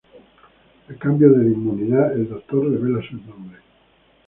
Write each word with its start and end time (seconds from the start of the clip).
A 0.89 0.93
cambio 0.95 1.29
de 1.31 1.51
inmunidad 1.51 2.13
el 2.13 2.27
doctor 2.27 2.63
revela 2.71 3.07
sus 3.07 3.21
nombres. 3.23 3.61